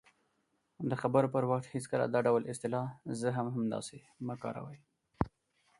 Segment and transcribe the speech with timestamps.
[0.87, 4.79] -د خبرو پر وخت هېڅکله دا ډول اصطلاح"زه هم همداسې" مه کاروئ: